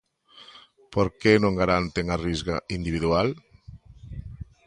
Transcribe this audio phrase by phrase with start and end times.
[0.93, 3.27] ¿Por que non garanten a Risga individual?